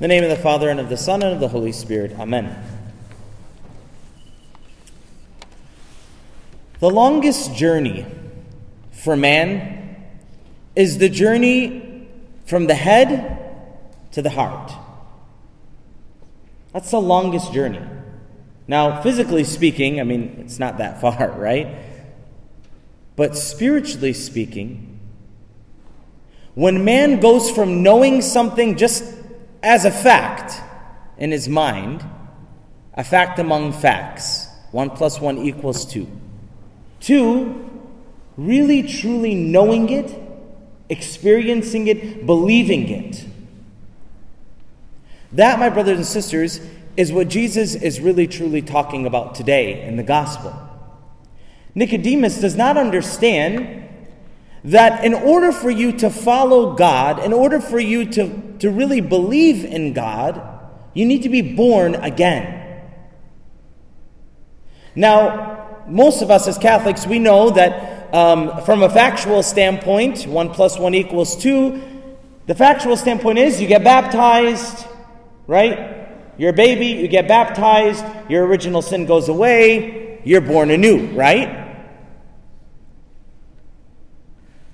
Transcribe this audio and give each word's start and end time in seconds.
In 0.00 0.04
the 0.04 0.08
name 0.08 0.24
of 0.24 0.30
the 0.30 0.42
Father, 0.42 0.70
and 0.70 0.80
of 0.80 0.88
the 0.88 0.96
Son, 0.96 1.22
and 1.22 1.34
of 1.34 1.40
the 1.40 1.48
Holy 1.48 1.72
Spirit. 1.72 2.18
Amen. 2.18 2.56
The 6.78 6.88
longest 6.88 7.54
journey 7.54 8.06
for 8.92 9.14
man 9.14 10.02
is 10.74 10.96
the 10.96 11.10
journey 11.10 12.08
from 12.46 12.66
the 12.66 12.74
head 12.74 13.60
to 14.12 14.22
the 14.22 14.30
heart. 14.30 14.72
That's 16.72 16.90
the 16.90 17.00
longest 17.02 17.52
journey. 17.52 17.82
Now, 18.66 19.02
physically 19.02 19.44
speaking, 19.44 20.00
I 20.00 20.04
mean, 20.04 20.36
it's 20.38 20.58
not 20.58 20.78
that 20.78 20.98
far, 21.02 21.32
right? 21.32 21.76
But 23.16 23.36
spiritually 23.36 24.14
speaking, 24.14 24.98
when 26.54 26.86
man 26.86 27.20
goes 27.20 27.50
from 27.50 27.82
knowing 27.82 28.22
something 28.22 28.78
just 28.78 29.19
as 29.62 29.84
a 29.84 29.90
fact 29.90 30.60
in 31.18 31.30
his 31.30 31.48
mind, 31.48 32.04
a 32.94 33.04
fact 33.04 33.38
among 33.38 33.72
facts. 33.72 34.48
One 34.72 34.90
plus 34.90 35.20
one 35.20 35.38
equals 35.38 35.84
two. 35.84 36.08
Two, 37.00 37.70
really 38.36 38.82
truly 38.82 39.34
knowing 39.34 39.88
it, 39.88 40.18
experiencing 40.88 41.86
it, 41.88 42.26
believing 42.26 42.88
it. 42.88 43.26
That, 45.32 45.58
my 45.58 45.68
brothers 45.68 45.98
and 45.98 46.06
sisters, 46.06 46.60
is 46.96 47.12
what 47.12 47.28
Jesus 47.28 47.74
is 47.74 48.00
really 48.00 48.26
truly 48.26 48.62
talking 48.62 49.06
about 49.06 49.34
today 49.34 49.86
in 49.86 49.96
the 49.96 50.02
gospel. 50.02 50.54
Nicodemus 51.74 52.40
does 52.40 52.56
not 52.56 52.76
understand 52.76 53.79
that 54.64 55.04
in 55.04 55.14
order 55.14 55.52
for 55.52 55.70
you 55.70 55.92
to 55.98 56.10
follow 56.10 56.74
God, 56.74 57.24
in 57.24 57.32
order 57.32 57.60
for 57.60 57.78
you 57.78 58.04
to, 58.12 58.56
to 58.58 58.70
really 58.70 59.00
believe 59.00 59.64
in 59.64 59.92
God, 59.92 60.42
you 60.94 61.06
need 61.06 61.22
to 61.22 61.28
be 61.28 61.40
born 61.40 61.94
again. 61.94 62.82
Now, 64.94 65.84
most 65.88 66.22
of 66.22 66.30
us 66.30 66.46
as 66.46 66.58
Catholics, 66.58 67.06
we 67.06 67.18
know 67.18 67.50
that 67.50 68.12
um, 68.14 68.62
from 68.64 68.82
a 68.82 68.90
factual 68.90 69.42
standpoint, 69.42 70.26
1 70.26 70.50
plus 70.50 70.78
1 70.78 70.94
equals 70.94 71.36
2, 71.36 71.82
the 72.46 72.54
factual 72.54 72.96
standpoint 72.96 73.38
is 73.38 73.60
you 73.60 73.68
get 73.68 73.84
baptized, 73.84 74.86
right? 75.46 76.08
You're 76.36 76.50
a 76.50 76.54
baby, 76.54 76.86
you 76.86 77.06
get 77.06 77.28
baptized, 77.28 78.04
your 78.28 78.46
original 78.46 78.82
sin 78.82 79.06
goes 79.06 79.28
away, 79.28 80.20
you're 80.24 80.40
born 80.40 80.70
anew, 80.70 81.06
right? 81.08 81.59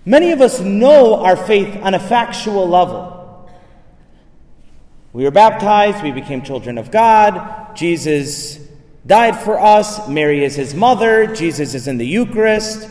Many 0.09 0.31
of 0.31 0.41
us 0.41 0.61
know 0.61 1.17
our 1.17 1.37
faith 1.37 1.83
on 1.83 1.93
a 1.93 1.99
factual 1.99 2.69
level. 2.69 3.51
We 5.13 5.25
were 5.25 5.33
baptized, 5.33 6.05
we 6.05 6.13
became 6.13 6.43
children 6.43 6.79
of 6.79 6.93
God, 6.93 7.75
Jesus 7.75 8.61
died 9.05 9.37
for 9.37 9.59
us, 9.59 10.09
Mary 10.09 10.45
is 10.45 10.55
his 10.55 10.75
mother, 10.75 11.35
Jesus 11.35 11.75
is 11.75 11.89
in 11.89 11.99
the 11.99 12.07
Eucharist, 12.07 12.89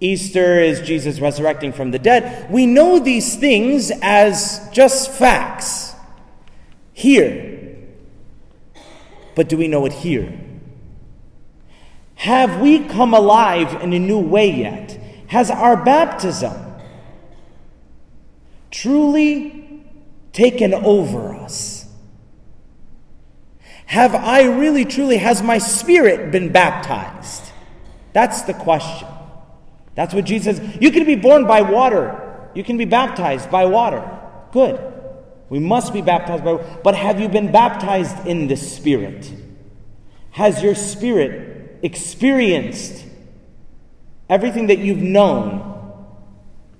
Easter 0.00 0.60
is 0.60 0.80
Jesus 0.80 1.20
resurrecting 1.20 1.72
from 1.72 1.90
the 1.90 1.98
dead. 1.98 2.50
We 2.50 2.64
know 2.64 2.98
these 2.98 3.36
things 3.36 3.92
as 4.00 4.66
just 4.72 5.10
facts 5.10 5.94
here. 6.94 7.76
But 9.34 9.50
do 9.50 9.58
we 9.58 9.68
know 9.68 9.84
it 9.84 9.92
here? 9.92 10.40
Have 12.14 12.60
we 12.60 12.84
come 12.84 13.12
alive 13.12 13.82
in 13.82 13.92
a 13.92 13.98
new 13.98 14.18
way 14.18 14.50
yet? 14.50 14.99
Has 15.30 15.48
our 15.48 15.76
baptism 15.76 16.52
truly 18.72 19.84
taken 20.32 20.74
over 20.74 21.32
us? 21.32 21.86
Have 23.86 24.16
I 24.16 24.42
really, 24.42 24.84
truly, 24.84 25.18
has 25.18 25.40
my 25.40 25.58
spirit 25.58 26.32
been 26.32 26.50
baptized? 26.50 27.44
That's 28.12 28.42
the 28.42 28.54
question. 28.54 29.06
That's 29.94 30.12
what 30.12 30.24
Jesus 30.24 30.56
says. 30.56 30.78
You 30.80 30.90
can 30.90 31.06
be 31.06 31.14
born 31.14 31.46
by 31.46 31.62
water. 31.62 32.50
You 32.52 32.64
can 32.64 32.76
be 32.76 32.84
baptized 32.84 33.52
by 33.52 33.66
water. 33.66 34.02
Good. 34.50 34.80
We 35.48 35.60
must 35.60 35.92
be 35.92 36.02
baptized 36.02 36.42
by 36.42 36.56
But 36.82 36.96
have 36.96 37.20
you 37.20 37.28
been 37.28 37.52
baptized 37.52 38.26
in 38.26 38.48
the 38.48 38.56
Spirit? 38.56 39.32
Has 40.32 40.60
your 40.60 40.74
spirit 40.74 41.78
experienced 41.84 43.04
Everything 44.30 44.68
that 44.68 44.78
you've 44.78 45.02
known, 45.02 45.66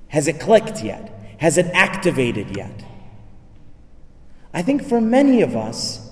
has 0.06 0.28
it 0.28 0.38
clicked 0.38 0.84
yet? 0.84 1.12
Has 1.38 1.58
it 1.58 1.66
activated 1.74 2.56
yet? 2.56 2.84
I 4.54 4.62
think 4.62 4.84
for 4.84 5.00
many 5.00 5.42
of 5.42 5.56
us, 5.56 6.10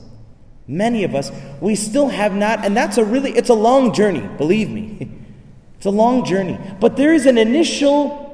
many 0.67 1.05
of 1.05 1.15
us, 1.15 1.31
we 1.61 1.77
still 1.77 2.09
have 2.09 2.35
not, 2.35 2.65
and 2.65 2.77
that's 2.77 2.99
a 2.99 3.05
really, 3.05 3.31
it's 3.31 3.51
a 3.51 3.55
long 3.55 3.95
journey, 3.95 4.29
believe 4.37 4.69
me. 4.69 5.15
It's 5.79 5.87
a 5.87 5.91
long 5.91 6.25
journey. 6.25 6.59
But 6.81 6.97
there 6.97 7.15
is 7.15 7.25
an 7.27 7.39
initial 7.39 8.29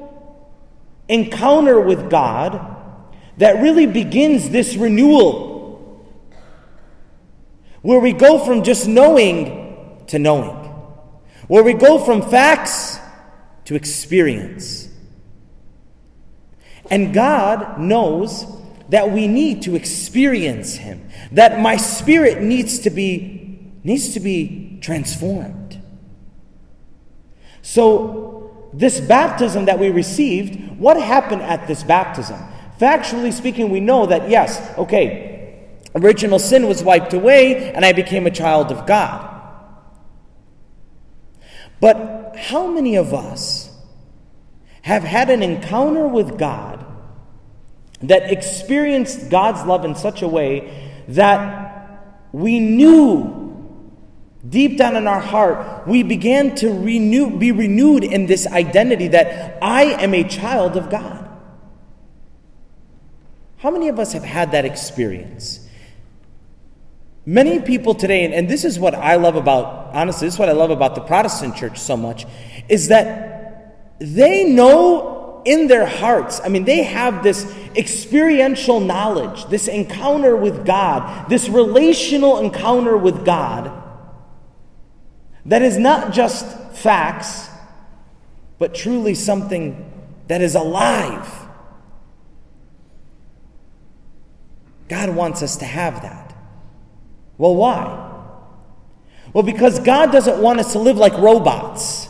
encounter 1.07 1.79
with 1.79 2.09
God 2.09 2.59
that 3.37 3.61
really 3.61 3.85
begins 3.85 4.49
this 4.49 4.75
renewal, 4.75 6.11
where 7.83 7.99
we 7.99 8.13
go 8.13 8.39
from 8.43 8.63
just 8.63 8.87
knowing 8.87 10.01
to 10.07 10.17
knowing 10.17 10.64
where 11.47 11.63
we 11.63 11.73
go 11.73 11.99
from 11.99 12.21
facts 12.21 12.99
to 13.65 13.75
experience. 13.75 14.89
And 16.89 17.13
God 17.13 17.79
knows 17.79 18.45
that 18.89 19.11
we 19.11 19.27
need 19.27 19.63
to 19.63 19.75
experience 19.75 20.75
him 20.75 21.09
that 21.31 21.59
my 21.59 21.75
spirit 21.75 22.41
needs 22.41 22.79
to 22.79 22.89
be 22.89 23.71
needs 23.83 24.13
to 24.13 24.19
be 24.19 24.79
transformed. 24.81 25.81
So 27.61 28.69
this 28.73 28.99
baptism 28.99 29.65
that 29.65 29.79
we 29.79 29.89
received 29.89 30.77
what 30.77 31.01
happened 31.01 31.41
at 31.41 31.67
this 31.67 31.83
baptism? 31.83 32.37
Factually 32.79 33.31
speaking 33.31 33.69
we 33.69 33.79
know 33.79 34.05
that 34.05 34.29
yes 34.29 34.77
okay 34.77 35.69
original 35.95 36.39
sin 36.39 36.67
was 36.67 36.83
wiped 36.83 37.13
away 37.13 37.71
and 37.73 37.85
i 37.85 37.93
became 37.93 38.27
a 38.27 38.31
child 38.31 38.71
of 38.71 38.85
god 38.85 39.34
but 41.79 42.35
how 42.35 42.67
many 42.67 42.95
of 42.95 43.13
us 43.13 43.71
have 44.81 45.03
had 45.03 45.29
an 45.29 45.41
encounter 45.41 46.07
with 46.07 46.37
God 46.37 46.85
that 48.01 48.31
experienced 48.31 49.29
God's 49.29 49.65
love 49.65 49.85
in 49.85 49.95
such 49.95 50.21
a 50.21 50.27
way 50.27 51.03
that 51.07 52.01
we 52.31 52.59
knew 52.59 53.45
deep 54.47 54.77
down 54.77 54.95
in 54.95 55.07
our 55.07 55.19
heart, 55.19 55.87
we 55.87 56.03
began 56.03 56.55
to 56.55 56.69
renew, 56.69 57.37
be 57.37 57.51
renewed 57.51 58.03
in 58.03 58.27
this 58.27 58.45
identity 58.47 59.07
that 59.09 59.57
I 59.61 59.83
am 59.83 60.13
a 60.13 60.23
child 60.23 60.77
of 60.77 60.89
God? 60.89 61.29
How 63.57 63.71
many 63.71 63.87
of 63.87 63.99
us 63.99 64.13
have 64.13 64.23
had 64.23 64.51
that 64.51 64.65
experience? 64.65 65.64
Many 67.25 67.59
people 67.59 67.95
today, 67.95 68.31
and 68.33 68.47
this 68.47 68.63
is 68.63 68.77
what 68.79 68.93
I 68.93 69.15
love 69.15 69.35
about, 69.35 69.93
honestly, 69.95 70.27
this 70.27 70.35
is 70.35 70.39
what 70.39 70.49
I 70.49 70.51
love 70.51 70.69
about 70.69 70.93
the 70.93 71.01
Protestant 71.01 71.55
church 71.55 71.79
so 71.79 71.97
much, 71.97 72.25
is 72.69 72.89
that 72.89 73.97
they 73.99 74.43
know 74.43 75.41
in 75.45 75.67
their 75.67 75.85
hearts, 75.85 76.39
I 76.43 76.49
mean, 76.49 76.65
they 76.65 76.83
have 76.83 77.23
this 77.23 77.51
experiential 77.75 78.79
knowledge, 78.79 79.45
this 79.45 79.67
encounter 79.67 80.35
with 80.35 80.65
God, 80.65 81.29
this 81.29 81.49
relational 81.49 82.39
encounter 82.39 82.97
with 82.97 83.25
God 83.25 83.83
that 85.45 85.61
is 85.61 85.77
not 85.77 86.13
just 86.13 86.45
facts, 86.73 87.49
but 88.57 88.73
truly 88.73 89.13
something 89.13 89.91
that 90.27 90.41
is 90.41 90.55
alive. 90.55 91.31
God 94.87 95.09
wants 95.09 95.43
us 95.43 95.57
to 95.57 95.65
have 95.65 96.01
that. 96.01 96.24
Well, 97.37 97.55
why? 97.55 98.13
Well, 99.33 99.43
because 99.43 99.79
God 99.79 100.11
doesn't 100.11 100.41
want 100.41 100.59
us 100.59 100.71
to 100.73 100.79
live 100.79 100.97
like 100.97 101.13
robots. 101.13 102.09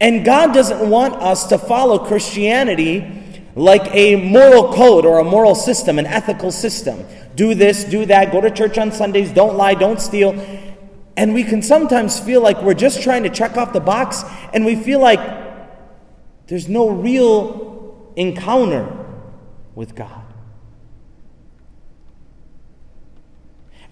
And 0.00 0.24
God 0.24 0.52
doesn't 0.52 0.88
want 0.88 1.14
us 1.14 1.46
to 1.48 1.58
follow 1.58 1.98
Christianity 1.98 3.22
like 3.54 3.88
a 3.94 4.16
moral 4.16 4.72
code 4.72 5.06
or 5.06 5.18
a 5.18 5.24
moral 5.24 5.54
system, 5.54 5.98
an 5.98 6.06
ethical 6.06 6.52
system. 6.52 7.04
Do 7.34 7.54
this, 7.54 7.84
do 7.84 8.04
that, 8.06 8.30
go 8.30 8.40
to 8.40 8.50
church 8.50 8.76
on 8.78 8.92
Sundays, 8.92 9.32
don't 9.32 9.56
lie, 9.56 9.74
don't 9.74 10.00
steal. 10.00 10.38
And 11.16 11.32
we 11.32 11.42
can 11.42 11.62
sometimes 11.62 12.20
feel 12.20 12.42
like 12.42 12.60
we're 12.62 12.74
just 12.74 13.02
trying 13.02 13.22
to 13.22 13.30
check 13.30 13.56
off 13.56 13.72
the 13.72 13.80
box, 13.80 14.22
and 14.52 14.66
we 14.66 14.76
feel 14.76 15.00
like 15.00 15.20
there's 16.46 16.68
no 16.68 16.90
real 16.90 18.12
encounter 18.16 18.86
with 19.74 19.94
God. 19.94 20.25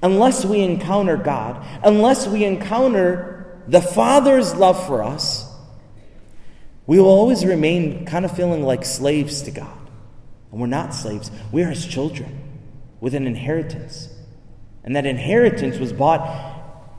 Unless 0.03 0.45
we 0.45 0.61
encounter 0.61 1.17
God, 1.17 1.65
unless 1.85 2.27
we 2.27 2.45
encounter 2.45 3.63
the 3.67 3.81
Father's 3.81 4.55
love 4.55 4.87
for 4.87 5.03
us, 5.03 5.51
we 6.87 6.99
will 6.99 7.07
always 7.07 7.45
remain 7.45 8.05
kind 8.05 8.25
of 8.25 8.37
feeling 8.37 8.63
like 8.63 8.85
slaves 8.85 9.43
to 9.43 9.51
God. 9.51 9.91
And 10.53 10.61
we're 10.61 10.67
not 10.67 10.95
slaves, 10.95 11.31
we 11.51 11.63
are 11.63 11.71
His 11.71 11.87
children. 11.87 12.41
with 13.01 13.15
an 13.15 13.27
inheritance. 13.27 14.09
And 14.83 14.97
that 14.97 15.05
inheritance 15.05 15.77
was 15.77 15.93
bought 15.93 16.21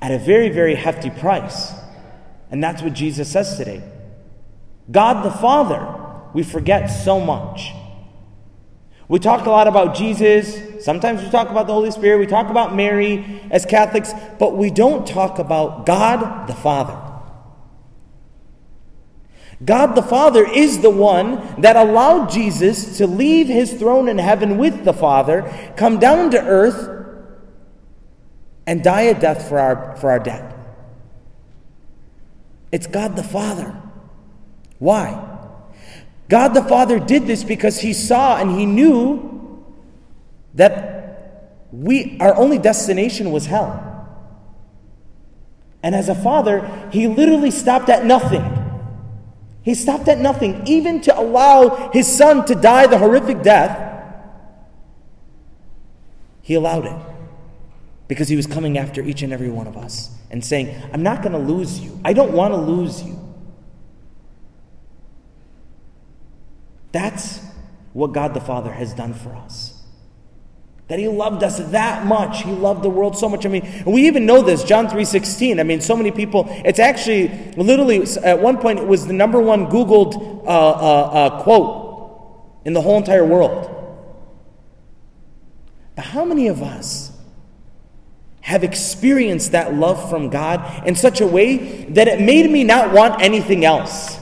at 0.02 0.12
a 0.12 0.20
very, 0.20 0.50
very 0.50 0.76
hefty 0.76 1.10
price. 1.10 1.72
And 2.52 2.64
that's 2.64 2.84
what 2.84 2.94
Jesus 2.94 3.32
says 3.32 3.58
today. 3.58 3.82
God 4.92 5.24
the 5.26 5.32
Father, 5.32 5.96
we 6.34 6.44
forget 6.44 6.88
so 6.88 7.20
much. 7.20 7.72
We 9.08 9.18
talk 9.18 9.48
a 9.48 9.50
lot 9.50 9.68
about 9.68 9.96
Jesus. 9.96 10.62
Sometimes 10.82 11.22
we 11.22 11.30
talk 11.30 11.50
about 11.50 11.68
the 11.68 11.74
Holy 11.74 11.92
Spirit. 11.92 12.20
We 12.20 12.28
talk 12.28 12.50
about 12.50 12.76
Mary 12.76 13.42
as 13.52 13.66
Catholics, 13.66 14.14
but 14.40 14.56
we 14.56 14.70
don't 14.70 15.08
talk 15.08 15.40
about 15.40 15.86
God 15.86 16.48
the 16.48 16.54
Father. 16.54 17.02
God 19.64 19.96
the 19.96 20.04
Father 20.04 20.46
is 20.46 20.82
the 20.82 20.90
one 20.90 21.62
that 21.62 21.76
allowed 21.76 22.30
Jesus 22.30 22.98
to 22.98 23.08
leave 23.08 23.48
his 23.48 23.74
throne 23.74 24.10
in 24.10 24.18
heaven 24.18 24.58
with 24.58 24.84
the 24.84 24.94
Father, 24.94 25.74
come 25.78 26.00
down 26.00 26.32
to 26.32 26.42
earth, 26.42 26.92
and 28.68 28.84
die 28.84 29.02
a 29.02 29.20
death 29.20 29.48
for 29.48 29.60
our, 29.60 29.96
for 29.98 30.12
our 30.12 30.20
debt. 30.20 30.54
It's 32.72 32.88
God 32.88 33.16
the 33.16 33.24
Father. 33.24 33.82
Why? 34.80 35.36
God 36.28 36.50
the 36.50 36.64
Father 36.64 37.00
did 37.00 37.28
this 37.28 37.44
because 37.44 37.80
he 37.80 37.94
saw 37.94 38.38
and 38.38 38.60
he 38.60 38.66
knew 38.66 39.36
that 40.56 41.62
we 41.72 42.18
our 42.20 42.36
only 42.36 42.58
destination 42.58 43.32
was 43.32 43.46
hell. 43.46 43.92
And 45.84 45.94
as 45.94 46.10
a 46.10 46.16
father, 46.16 46.90
he 46.92 47.08
literally 47.08 47.52
stopped 47.52 47.90
at 47.90 48.06
nothing. 48.06 48.44
He 49.62 49.76
stopped 49.76 50.08
at 50.08 50.20
nothing, 50.20 50.66
even 50.68 51.02
to 51.02 51.20
allow 51.20 51.92
his 51.92 52.08
son 52.08 52.46
to 52.46 52.56
die 52.56 52.88
the 52.88 52.98
horrific 52.98 53.42
death. 53.42 53.82
He 56.42 56.54
allowed 56.54 56.86
it 56.86 57.16
because 58.08 58.30
he 58.30 58.36
was 58.36 58.46
coming 58.46 58.78
after 58.78 59.02
each 59.02 59.24
and 59.24 59.34
every 59.34 59.50
one 59.50 59.68
of 59.68 59.78
us 59.78 60.16
and 60.30 60.44
saying, 60.46 60.80
I'm 60.94 61.02
not 61.02 61.22
going 61.22 61.32
to 61.32 61.40
lose 61.40 61.80
you. 61.80 62.00
I 62.06 62.14
don't 62.14 62.34
want 62.34 62.54
to 62.54 62.58
lose 62.58 63.02
you. 63.04 63.20
That's 66.92 67.42
what 67.94 68.14
God 68.14 68.34
the 68.34 68.42
Father 68.42 68.72
has 68.72 68.94
done 68.94 69.14
for 69.14 69.36
us. 69.36 69.75
That 70.88 71.00
he 71.00 71.08
loved 71.08 71.42
us 71.42 71.58
that 71.72 72.06
much. 72.06 72.44
He 72.44 72.52
loved 72.52 72.84
the 72.84 72.90
world 72.90 73.18
so 73.18 73.28
much. 73.28 73.46
I 73.46 73.50
mean, 73.50 73.84
we 73.88 74.06
even 74.06 74.28
know 74.28 74.44
this, 74.44 74.64
John 74.64 74.88
3.16. 74.88 75.60
I 75.60 75.64
mean, 75.64 75.82
so 75.82 75.96
many 75.96 76.12
people, 76.12 76.46
it's 76.48 76.78
actually 76.78 77.30
literally, 77.58 78.04
at 78.24 78.40
one 78.40 78.60
point, 78.60 78.80
it 78.80 78.88
was 78.88 79.08
the 79.08 79.14
number 79.14 79.40
one 79.40 79.66
Googled 79.66 80.46
uh, 80.46 80.48
uh, 80.48 80.50
uh, 80.50 81.44
quote 81.44 82.62
in 82.66 82.74
the 82.74 82.82
whole 82.82 82.98
entire 82.98 83.26
world. 83.26 83.72
But 85.96 86.06
how 86.06 86.24
many 86.24 86.48
of 86.48 86.62
us 86.62 87.12
have 88.42 88.64
experienced 88.64 89.54
that 89.54 89.74
love 89.74 90.08
from 90.08 90.30
God 90.30 90.88
in 90.88 90.96
such 90.96 91.20
a 91.20 91.26
way 91.26 91.86
that 91.86 92.08
it 92.08 92.22
made 92.22 92.50
me 92.52 92.64
not 92.64 92.94
want 92.94 93.24
anything 93.24 93.66
else? 93.66 94.20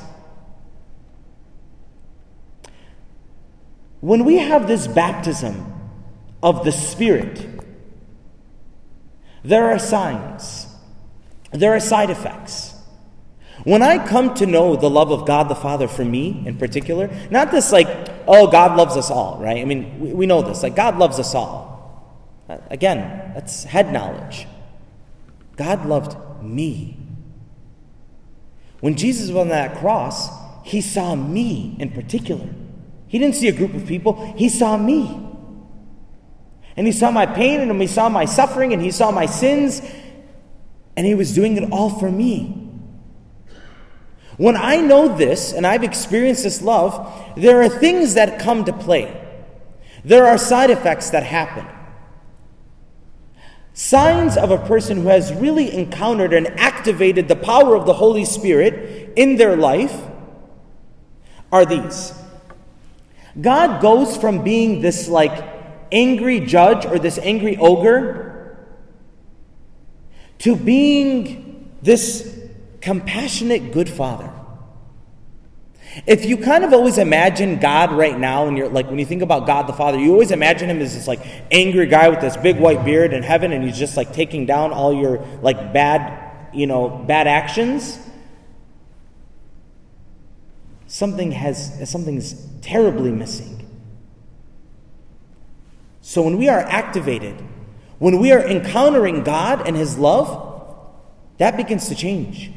When 4.00 4.24
we 4.24 4.38
have 4.38 4.68
this 4.68 4.88
baptism 4.88 5.73
of 6.44 6.66
the 6.66 6.72
Spirit, 6.72 7.50
there 9.44 9.72
are 9.72 9.80
signs, 9.80 10.68
there 11.52 11.74
are 11.74 11.80
side 11.80 12.10
effects. 12.10 12.76
When 13.64 13.82
I 13.82 14.06
come 14.06 14.34
to 14.36 14.46
know 14.46 14.76
the 14.76 14.90
love 14.90 15.12
of 15.12 15.26
God 15.26 15.48
the 15.48 15.56
Father 15.56 15.88
for 15.88 16.04
me 16.04 16.44
in 16.46 16.58
particular, 16.58 17.10
not 17.32 17.50
this 17.50 17.72
like, 17.72 17.88
oh, 18.28 18.48
God 18.48 18.76
loves 18.76 18.98
us 18.98 19.10
all, 19.10 19.40
right? 19.40 19.60
I 19.62 19.66
mean, 19.66 20.00
we, 20.00 20.14
we 20.14 20.26
know 20.26 20.42
this, 20.42 20.64
like, 20.64 20.76
God 20.76 20.98
loves 20.98 21.18
us 21.18 21.34
all. 21.34 21.72
Again, 22.70 23.32
that's 23.34 23.64
head 23.64 23.92
knowledge. 23.94 24.46
God 25.56 25.86
loved 25.86 26.44
me. 26.44 26.98
When 28.82 28.96
Jesus 28.98 29.30
was 29.30 29.38
on 29.38 29.48
that 29.48 29.78
cross, 29.78 30.30
he 30.66 30.82
saw 30.82 31.16
me 31.16 31.78
in 31.80 31.92
particular. 31.92 32.50
He 33.08 33.18
didn't 33.18 33.36
see 33.36 33.48
a 33.48 33.54
group 33.54 33.74
of 33.74 33.86
people, 33.86 34.34
he 34.36 34.50
saw 34.50 34.76
me. 34.76 35.33
And 36.76 36.88
he 36.88 36.94
saw 36.94 37.12
my 37.12 37.26
pain 37.26 37.62
and 37.62 37.80
he 37.80 37.88
saw 37.88 38.10
my 38.10 38.26
suffering 38.26 38.74
and 38.74 38.82
he 38.82 38.92
saw 38.92 39.12
my 39.12 39.26
sins 39.26 39.82
and 40.96 41.06
he 41.06 41.16
was 41.16 41.34
doing 41.34 41.58
it 41.58 41.72
all 41.72 41.90
for 41.90 42.12
me. 42.12 42.60
When 44.38 44.58
I 44.58 44.78
know 44.78 45.16
this 45.16 45.54
and 45.54 45.66
I've 45.66 45.84
experienced 45.84 46.44
this 46.44 46.62
love, 46.62 47.34
there 47.36 47.62
are 47.62 47.70
things 47.70 48.16
that 48.16 48.40
come 48.40 48.66
to 48.66 48.74
play. 48.74 49.20
There 50.04 50.26
are 50.26 50.38
side 50.38 50.70
effects 50.70 51.12
that 51.12 51.24
happen. 51.24 51.68
Signs 53.74 54.38
of 54.38 54.52
a 54.52 54.58
person 54.58 55.02
who 55.02 55.08
has 55.08 55.34
really 55.34 55.74
encountered 55.74 56.34
and 56.34 56.48
activated 56.60 57.28
the 57.28 57.36
power 57.36 57.76
of 57.76 57.86
the 57.86 57.94
Holy 57.94 58.26
Spirit 58.26 59.14
in 59.16 59.38
their 59.38 59.56
life 59.56 60.00
are 61.52 61.66
these. 61.66 62.14
God 63.40 63.82
goes 63.82 64.16
from 64.18 64.44
being 64.44 64.82
this 64.82 65.08
like 65.08 65.53
angry 65.94 66.42
judge 66.42 66.86
or 66.86 67.00
this 67.00 67.18
angry 67.20 67.56
ogre 67.56 68.58
to 70.40 70.56
being 70.56 71.72
this 71.82 72.38
compassionate 72.82 73.72
good 73.72 73.88
father. 73.88 74.30
If 76.06 76.26
you 76.26 76.38
kind 76.38 76.66
of 76.66 76.74
always 76.74 76.98
imagine 76.98 77.60
God 77.60 77.92
right 77.92 78.20
now, 78.20 78.48
and 78.48 78.58
you're 78.58 78.68
like, 78.68 78.88
when 78.88 79.00
you 79.00 79.06
think 79.06 79.22
about 79.22 79.46
God 79.46 79.68
the 79.68 79.74
Father, 79.74 80.00
you 80.00 80.12
always 80.12 80.32
imagine 80.32 80.68
him 80.68 80.82
as 80.82 80.96
this 80.96 81.08
like 81.08 81.22
angry 81.52 81.86
guy 81.86 82.10
with 82.10 82.20
this 82.20 82.36
big 82.36 82.58
white 82.58 82.84
beard 82.84 83.14
in 83.14 83.22
heaven, 83.22 83.52
and 83.52 83.64
he's 83.64 83.78
just 83.78 83.96
like 83.96 84.12
taking 84.12 84.48
down 84.48 84.72
all 84.72 84.92
your 84.92 85.24
like 85.44 85.72
bad, 85.72 86.52
you 86.52 86.66
know, 86.66 86.90
bad 86.90 87.28
actions 87.28 88.00
something 90.94 91.32
has 91.32 91.90
something's 91.90 92.36
terribly 92.62 93.12
missing. 93.12 93.53
So 96.06 96.22
when 96.22 96.38
we 96.38 96.50
are 96.50 96.60
activated, 96.60 97.42
when 97.98 98.20
we 98.20 98.34
are 98.34 98.46
encountering 98.46 99.24
God 99.24 99.66
and 99.66 99.74
His 99.74 99.98
love, 99.98 100.76
that 101.38 101.56
begins 101.56 101.88
to 101.88 101.96
change. 101.96 102.52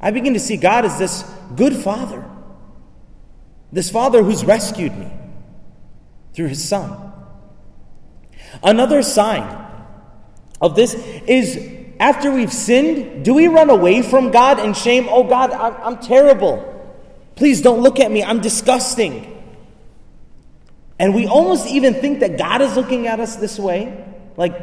I 0.00 0.10
begin 0.10 0.32
to 0.32 0.40
see 0.40 0.56
God 0.56 0.86
as 0.86 0.98
this 0.98 1.22
good 1.54 1.76
Father, 1.76 2.24
this 3.70 3.90
Father 3.90 4.22
who's 4.22 4.46
rescued 4.46 4.96
me 4.96 5.12
through 6.32 6.48
His 6.48 6.66
Son. 6.66 7.12
Another 8.62 9.02
sign 9.02 9.44
of 10.62 10.74
this 10.74 10.94
is 10.94 11.58
after 12.00 12.32
we've 12.32 12.52
sinned, 12.52 13.26
do 13.26 13.34
we 13.34 13.46
run 13.46 13.68
away 13.68 14.00
from 14.00 14.30
God 14.30 14.58
in 14.58 14.72
shame? 14.72 15.06
Oh 15.10 15.22
God, 15.22 15.52
I'm, 15.52 15.74
I'm 15.82 15.98
terrible. 15.98 16.72
Please 17.34 17.60
don't 17.60 17.82
look 17.82 18.00
at 18.00 18.10
me. 18.10 18.24
I'm 18.24 18.40
disgusting. 18.40 19.35
And 20.98 21.14
we 21.14 21.26
almost 21.26 21.66
even 21.66 21.94
think 21.94 22.20
that 22.20 22.38
God 22.38 22.62
is 22.62 22.76
looking 22.76 23.06
at 23.06 23.20
us 23.20 23.36
this 23.36 23.58
way. 23.58 24.04
Like, 24.36 24.54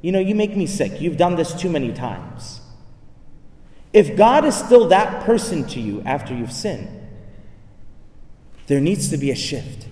you 0.00 0.12
know, 0.12 0.20
you 0.20 0.34
make 0.34 0.56
me 0.56 0.66
sick. 0.66 1.00
You've 1.00 1.16
done 1.16 1.36
this 1.36 1.52
too 1.52 1.68
many 1.68 1.92
times. 1.92 2.60
If 3.92 4.16
God 4.16 4.44
is 4.44 4.54
still 4.54 4.88
that 4.88 5.24
person 5.24 5.66
to 5.68 5.80
you 5.80 6.02
after 6.06 6.34
you've 6.34 6.52
sinned, 6.52 6.88
there 8.68 8.80
needs 8.80 9.10
to 9.10 9.16
be 9.16 9.30
a 9.32 9.34
shift. 9.34 9.88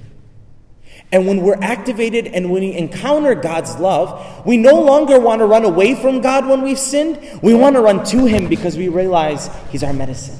And 1.10 1.26
when 1.26 1.40
we're 1.40 1.60
activated 1.60 2.28
and 2.28 2.50
when 2.50 2.62
we 2.62 2.74
encounter 2.74 3.34
God's 3.34 3.76
love, 3.78 4.46
we 4.46 4.56
no 4.56 4.80
longer 4.80 5.18
want 5.18 5.40
to 5.40 5.46
run 5.46 5.64
away 5.64 5.94
from 5.94 6.20
God 6.20 6.46
when 6.46 6.62
we've 6.62 6.78
sinned. 6.78 7.40
We 7.42 7.54
want 7.54 7.76
to 7.76 7.82
run 7.82 8.04
to 8.06 8.26
Him 8.26 8.48
because 8.48 8.76
we 8.76 8.88
realize 8.88 9.50
He's 9.70 9.82
our 9.82 9.92
medicine 9.92 10.38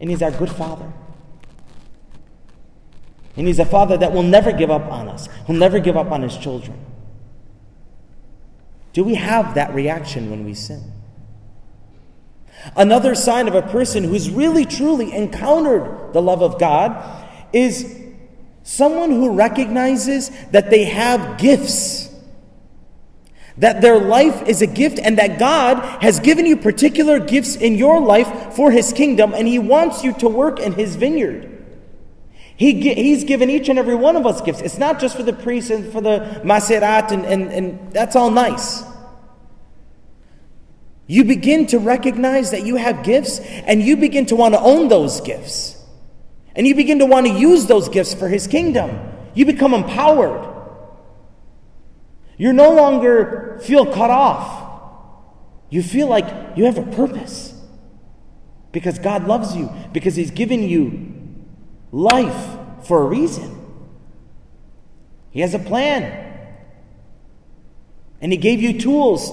and 0.00 0.08
He's 0.10 0.22
our 0.22 0.30
good 0.30 0.50
Father. 0.50 0.90
And 3.38 3.46
He's 3.46 3.58
a 3.58 3.64
Father 3.64 3.96
that 3.96 4.12
will 4.12 4.22
never 4.22 4.52
give 4.52 4.70
up 4.70 4.90
on 4.92 5.08
us, 5.08 5.28
He'll 5.46 5.56
never 5.56 5.78
give 5.78 5.96
up 5.96 6.10
on 6.10 6.22
His 6.22 6.36
children. 6.36 6.78
Do 8.92 9.04
we 9.04 9.14
have 9.14 9.54
that 9.54 9.72
reaction 9.74 10.30
when 10.30 10.44
we 10.44 10.54
sin? 10.54 10.92
Another 12.76 13.14
sign 13.14 13.46
of 13.48 13.54
a 13.54 13.62
person 13.62 14.04
who's 14.04 14.28
really 14.28 14.64
truly 14.64 15.12
encountered 15.12 16.12
the 16.12 16.20
love 16.20 16.42
of 16.42 16.58
God 16.58 17.26
is 17.52 17.96
someone 18.64 19.10
who 19.10 19.30
recognizes 19.30 20.30
that 20.50 20.68
they 20.68 20.84
have 20.84 21.38
gifts 21.38 22.08
that 23.58 23.80
their 23.80 23.98
life 23.98 24.42
is 24.48 24.62
a 24.62 24.66
gift 24.66 24.98
and 24.98 25.18
that 25.18 25.38
God 25.38 26.02
has 26.02 26.20
given 26.20 26.46
you 26.46 26.56
particular 26.56 27.18
gifts 27.18 27.56
in 27.56 27.74
your 27.74 28.00
life 28.00 28.54
for 28.54 28.70
His 28.70 28.92
kingdom 28.92 29.34
and 29.34 29.46
He 29.46 29.58
wants 29.58 30.04
you 30.04 30.12
to 30.14 30.28
work 30.28 30.60
in 30.60 30.72
His 30.72 30.96
vineyard. 30.96 31.57
He, 32.58 32.92
he's 32.92 33.22
given 33.22 33.50
each 33.50 33.68
and 33.68 33.78
every 33.78 33.94
one 33.94 34.16
of 34.16 34.26
us 34.26 34.40
gifts. 34.40 34.60
It's 34.62 34.78
not 34.78 34.98
just 34.98 35.16
for 35.16 35.22
the 35.22 35.32
priests 35.32 35.70
and 35.70 35.92
for 35.92 36.00
the 36.00 36.40
maserat, 36.44 37.12
and, 37.12 37.24
and, 37.24 37.52
and 37.52 37.92
that's 37.92 38.16
all 38.16 38.32
nice. 38.32 38.82
You 41.06 41.22
begin 41.22 41.68
to 41.68 41.78
recognize 41.78 42.50
that 42.50 42.66
you 42.66 42.74
have 42.74 43.04
gifts 43.04 43.38
and 43.38 43.80
you 43.80 43.96
begin 43.96 44.26
to 44.26 44.36
want 44.36 44.54
to 44.54 44.60
own 44.60 44.88
those 44.88 45.20
gifts. 45.20 45.80
And 46.56 46.66
you 46.66 46.74
begin 46.74 46.98
to 46.98 47.06
want 47.06 47.28
to 47.28 47.32
use 47.32 47.66
those 47.66 47.88
gifts 47.88 48.12
for 48.12 48.28
His 48.28 48.48
kingdom. 48.48 49.08
You 49.34 49.46
become 49.46 49.72
empowered. 49.72 50.44
You 52.38 52.52
no 52.52 52.74
longer 52.74 53.60
feel 53.62 53.86
cut 53.86 54.10
off. 54.10 54.64
You 55.70 55.80
feel 55.80 56.08
like 56.08 56.56
you 56.56 56.64
have 56.64 56.76
a 56.76 56.82
purpose 56.82 57.54
because 58.72 58.98
God 58.98 59.28
loves 59.28 59.54
you, 59.54 59.70
because 59.92 60.16
He's 60.16 60.32
given 60.32 60.64
you 60.64 61.17
life 61.92 62.58
for 62.84 63.02
a 63.02 63.06
reason. 63.06 63.54
He 65.30 65.40
has 65.40 65.54
a 65.54 65.58
plan. 65.58 66.26
And 68.20 68.32
He 68.32 68.38
gave 68.38 68.60
you 68.60 68.80
tools 68.80 69.30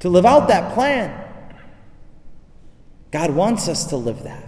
to 0.00 0.08
live 0.08 0.26
out 0.26 0.48
that 0.48 0.74
plan. 0.74 1.16
God 3.10 3.30
wants 3.30 3.68
us 3.68 3.86
to 3.86 3.96
live 3.96 4.24
that. 4.24 4.44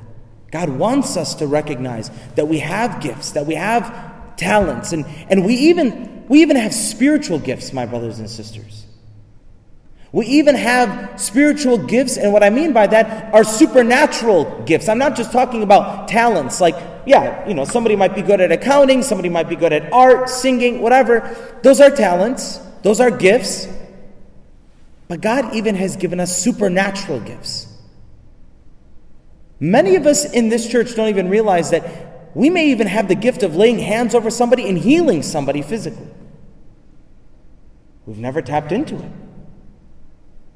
God 0.50 0.68
wants 0.68 1.16
us 1.16 1.36
to 1.36 1.46
recognize 1.46 2.10
that 2.34 2.46
we 2.46 2.58
have 2.58 3.00
gifts, 3.00 3.32
that 3.32 3.46
we 3.46 3.54
have 3.54 4.36
talents, 4.36 4.92
and, 4.92 5.06
and 5.28 5.44
we, 5.44 5.54
even, 5.54 6.26
we 6.28 6.42
even 6.42 6.56
have 6.56 6.74
spiritual 6.74 7.38
gifts, 7.38 7.72
my 7.72 7.86
brothers 7.86 8.18
and 8.18 8.28
sisters. 8.28 8.86
We 10.12 10.26
even 10.26 10.54
have 10.54 11.18
spiritual 11.18 11.78
gifts, 11.78 12.18
and 12.18 12.32
what 12.34 12.42
I 12.42 12.50
mean 12.50 12.74
by 12.74 12.86
that 12.86 13.32
are 13.32 13.44
supernatural 13.44 14.62
gifts. 14.64 14.88
I'm 14.88 14.98
not 14.98 15.16
just 15.16 15.32
talking 15.32 15.62
about 15.62 16.08
talents, 16.08 16.60
like, 16.60 16.74
yeah, 17.06 17.46
you 17.48 17.54
know, 17.54 17.64
somebody 17.64 17.96
might 17.96 18.14
be 18.14 18.22
good 18.22 18.40
at 18.40 18.52
accounting, 18.52 19.02
somebody 19.02 19.28
might 19.28 19.48
be 19.48 19.56
good 19.56 19.72
at 19.72 19.92
art, 19.92 20.28
singing, 20.28 20.80
whatever. 20.80 21.58
Those 21.62 21.80
are 21.80 21.90
talents, 21.90 22.58
those 22.82 23.00
are 23.00 23.10
gifts. 23.10 23.66
But 25.08 25.20
God 25.20 25.54
even 25.54 25.74
has 25.74 25.96
given 25.96 26.20
us 26.20 26.36
supernatural 26.36 27.20
gifts. 27.20 27.66
Many 29.60 29.96
of 29.96 30.06
us 30.06 30.24
in 30.32 30.48
this 30.48 30.68
church 30.68 30.94
don't 30.94 31.08
even 31.08 31.28
realize 31.28 31.70
that 31.70 32.34
we 32.34 32.50
may 32.50 32.68
even 32.68 32.86
have 32.86 33.08
the 33.08 33.14
gift 33.14 33.42
of 33.42 33.54
laying 33.54 33.78
hands 33.78 34.14
over 34.14 34.30
somebody 34.30 34.68
and 34.68 34.78
healing 34.78 35.22
somebody 35.22 35.62
physically. 35.62 36.08
We've 38.06 38.18
never 38.18 38.42
tapped 38.42 38.72
into 38.72 38.96
it. 38.96 39.12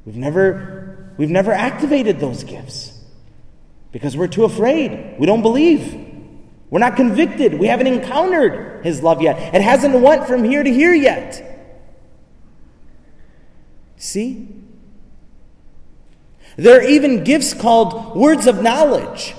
We've 0.05 0.17
never, 0.17 1.13
we've 1.17 1.31
never 1.31 1.53
activated 1.53 2.19
those 2.19 2.45
gifts 2.45 2.99
because 3.93 4.17
we're 4.17 4.29
too 4.29 4.45
afraid. 4.45 5.17
We 5.19 5.27
don't 5.27 5.43
believe. 5.43 6.06
We're 6.71 6.81
not 6.81 6.97
convicted. 6.97 7.55
We 7.55 7.69
haven't 7.69 7.87
encountered 7.87 8.85
His 8.85 9.03
love 9.03 9.23
yet. 9.23 9.55
It 9.55 9.63
hasn't 9.63 9.95
went 10.01 10.27
from 10.27 10.45
here 10.45 10.63
to 10.63 10.71
here 10.71 10.95
yet. 10.95 11.43
See? 13.97 14.49
There 16.57 16.79
are 16.79 16.83
even 16.83 17.23
gifts 17.23 17.55
called 17.55 18.17
words 18.17 18.47
of 18.47 18.63
knowledge. 18.63 19.35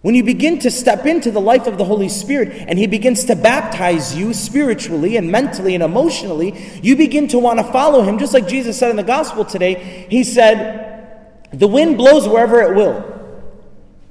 When 0.00 0.14
you 0.14 0.22
begin 0.22 0.60
to 0.60 0.70
step 0.70 1.06
into 1.06 1.32
the 1.32 1.40
life 1.40 1.66
of 1.66 1.76
the 1.76 1.84
Holy 1.84 2.08
Spirit 2.08 2.50
and 2.68 2.78
He 2.78 2.86
begins 2.86 3.24
to 3.24 3.34
baptize 3.34 4.16
you 4.16 4.32
spiritually 4.32 5.16
and 5.16 5.32
mentally 5.32 5.74
and 5.74 5.82
emotionally, 5.82 6.54
you 6.82 6.96
begin 6.96 7.26
to 7.28 7.38
want 7.38 7.58
to 7.58 7.64
follow 7.72 8.02
Him. 8.02 8.18
Just 8.18 8.32
like 8.32 8.46
Jesus 8.46 8.78
said 8.78 8.90
in 8.90 8.96
the 8.96 9.02
gospel 9.02 9.44
today, 9.44 10.06
He 10.08 10.22
said, 10.22 11.48
The 11.52 11.66
wind 11.66 11.96
blows 11.96 12.28
wherever 12.28 12.60
it 12.62 12.76
will. 12.76 13.17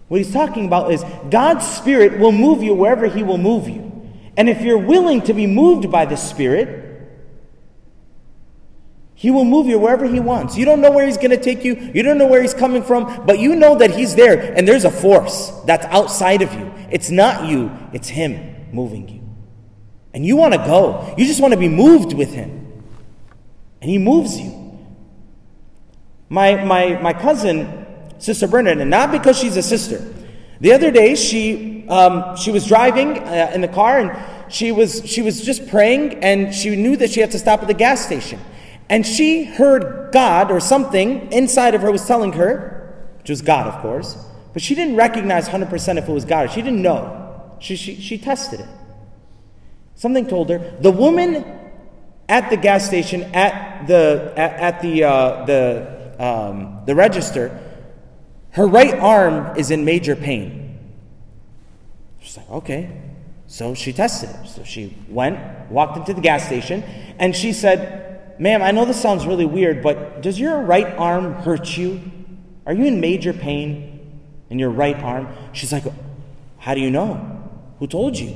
What 0.08 0.20
He's 0.20 0.34
talking 0.34 0.66
about 0.66 0.92
is 0.92 1.04
God's 1.30 1.66
Spirit 1.66 2.20
will 2.20 2.32
move 2.32 2.64
you 2.64 2.74
wherever 2.74 3.08
He 3.08 3.24
will 3.24 3.38
move 3.38 3.68
you. 3.68 3.84
And 4.38 4.50
if 4.50 4.62
you're 4.62 4.78
willing 4.78 5.22
to 5.24 5.34
be 5.34 5.48
moved 5.48 5.92
by 5.92 6.06
the 6.06 6.16
Spirit, 6.16 6.88
he 9.18 9.32
will 9.32 9.46
move 9.46 9.66
you 9.66 9.80
wherever 9.80 10.06
He 10.06 10.20
wants. 10.20 10.56
You 10.56 10.66
don't 10.66 10.80
know 10.80 10.92
where 10.92 11.08
He's 11.08 11.18
going 11.18 11.32
to 11.32 11.42
take 11.42 11.64
you, 11.64 11.74
you 11.92 12.04
don't 12.04 12.20
know 12.20 12.28
where 12.28 12.40
He's 12.40 12.54
coming 12.54 12.84
from, 12.84 13.26
but 13.26 13.40
you 13.40 13.56
know 13.56 13.76
that 13.80 13.90
He's 13.90 14.14
there 14.14 14.54
and 14.54 14.68
there's 14.68 14.86
a 14.86 14.92
force 14.92 15.50
that's 15.66 15.86
outside 15.86 16.44
of 16.44 16.54
you. 16.54 16.72
It's 16.92 17.10
not 17.10 17.50
you, 17.50 17.72
it's 17.94 18.10
Him 18.10 18.68
moving 18.72 19.10
you. 19.10 19.28
And 20.14 20.24
you 20.24 20.36
want 20.36 20.54
to 20.54 20.60
go, 20.60 21.16
you 21.18 21.26
just 21.26 21.42
want 21.42 21.56
to 21.56 21.60
be 21.60 21.68
moved 21.68 22.14
with 22.14 22.32
Him. 22.32 22.84
And 23.82 23.90
He 23.90 23.98
moves 23.98 24.40
you. 24.40 24.78
My, 26.30 26.64
my, 26.64 27.02
my 27.02 27.14
cousin, 27.14 27.87
Sister 28.20 28.48
Bernard, 28.48 28.80
and 28.80 28.90
not 28.90 29.12
because 29.12 29.38
she's 29.38 29.58
a 29.58 29.64
sister, 29.64 30.02
the 30.60 30.74
other 30.74 30.92
day 30.92 31.16
she, 31.16 31.88
um, 31.88 32.36
she 32.36 32.52
was 32.52 32.66
driving 32.66 33.20
uh, 33.20 33.52
in 33.54 33.62
the 33.62 33.68
car 33.68 34.00
and 34.00 34.52
she 34.52 34.72
was, 34.72 35.04
she 35.06 35.22
was 35.22 35.42
just 35.42 35.68
praying 35.68 36.24
and 36.24 36.54
she 36.54 36.76
knew 36.76 36.96
that 36.98 37.12
she 37.12 37.20
had 37.20 37.32
to 37.32 37.40
stop 37.40 37.62
at 37.62 37.68
the 37.68 37.74
gas 37.74 38.04
station. 38.06 38.40
And 38.90 39.06
she 39.06 39.44
heard 39.44 40.12
God 40.14 40.50
or 40.50 40.60
something 40.60 41.32
inside 41.32 41.76
of 41.76 41.82
her 41.82 41.92
was 41.92 42.08
telling 42.08 42.34
her, 42.34 43.14
which 43.20 43.30
was 43.30 43.42
God, 43.42 43.68
of 43.68 43.82
course, 43.82 44.18
but 44.54 44.62
she 44.62 44.74
didn't 44.74 44.96
recognize 44.96 45.50
100% 45.50 45.98
if 45.98 46.08
it 46.08 46.12
was 46.12 46.26
God. 46.26 46.52
She 46.52 46.62
didn't 46.62 46.82
know. 46.82 47.56
She, 47.60 47.76
she, 47.76 47.96
she 47.96 48.18
tested 48.18 48.62
it. 48.62 48.68
Something 49.96 50.28
told 50.28 50.50
her, 50.50 50.78
the 50.80 50.92
woman 50.92 51.44
at 52.30 52.50
the 52.50 52.58
gas 52.58 52.86
station, 52.86 53.24
at 53.34 53.88
the, 53.88 54.34
at, 54.36 54.54
at 54.54 54.82
the, 54.82 55.04
uh, 55.04 55.46
the, 55.46 56.24
um, 56.24 56.82
the 56.86 56.96
register, 56.96 57.67
her 58.58 58.66
right 58.66 58.96
arm 58.96 59.56
is 59.56 59.70
in 59.70 59.86
major 59.86 60.16
pain. 60.16 60.80
She's 62.20 62.38
like, 62.38 62.50
okay. 62.50 62.90
So 63.46 63.76
she 63.76 63.94
tested 63.94 64.32
it. 64.32 64.48
So 64.48 64.64
she 64.64 64.98
went, 65.08 65.70
walked 65.70 65.96
into 65.96 66.16
the 66.16 66.22
gas 66.22 66.48
station, 66.48 66.82
and 67.20 67.36
she 67.36 67.54
said, 67.54 68.34
Ma'am, 68.40 68.64
I 68.64 68.72
know 68.72 68.84
this 68.84 69.00
sounds 69.00 69.28
really 69.28 69.46
weird, 69.46 69.84
but 69.84 70.24
does 70.24 70.40
your 70.40 70.60
right 70.60 70.88
arm 70.98 71.34
hurt 71.34 71.78
you? 71.78 72.02
Are 72.66 72.74
you 72.74 72.86
in 72.86 73.00
major 73.00 73.32
pain 73.32 74.22
in 74.50 74.58
your 74.58 74.72
right 74.72 74.98
arm? 75.04 75.28
She's 75.54 75.72
like, 75.72 75.84
How 76.58 76.74
do 76.74 76.82
you 76.82 76.90
know? 76.90 77.48
Who 77.78 77.86
told 77.86 78.18
you? 78.18 78.36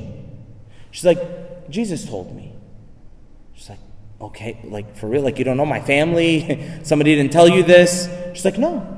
She's 0.92 1.04
like, 1.04 1.68
Jesus 1.68 2.06
told 2.06 2.32
me. 2.32 2.54
She's 3.54 3.70
like, 3.70 3.80
Okay, 4.20 4.60
like 4.62 4.96
for 4.96 5.08
real? 5.08 5.22
Like 5.22 5.40
you 5.40 5.44
don't 5.44 5.56
know 5.56 5.66
my 5.66 5.80
family? 5.80 6.78
Somebody 6.84 7.16
didn't 7.16 7.32
tell 7.32 7.48
you 7.48 7.64
this? 7.64 8.08
She's 8.34 8.44
like, 8.44 8.56
No. 8.56 8.91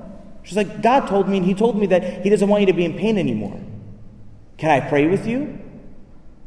She's 0.45 0.57
like, 0.57 0.83
God 0.83 1.09
told 1.09 1.29
me, 1.29 1.39
and 1.39 1.47
He 1.47 1.55
told 1.55 1.77
me 1.77 1.87
that 1.87 2.23
He 2.23 2.31
doesn't 2.31 2.49
want 2.49 2.61
you 2.61 2.67
to 2.69 2.73
be 2.73 2.85
in 2.85 2.95
pain 2.95 3.19
anymore. 3.19 3.59
Can 4.59 4.71
I 4.71 4.81
pray 4.89 5.09
with 5.09 5.27
you? 5.27 5.59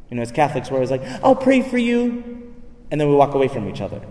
You 0.09 0.15
know, 0.15 0.21
as 0.21 0.31
Catholics, 0.31 0.69
we're 0.71 0.77
always 0.77 0.91
like, 0.91 1.03
I'll 1.23 1.35
pray 1.35 1.61
for 1.61 1.77
you. 1.77 2.53
And 2.89 3.01
then 3.01 3.09
we 3.09 3.15
walk 3.15 3.33
away 3.33 3.49
from 3.49 3.67
each 3.67 3.81
other. 3.81 4.01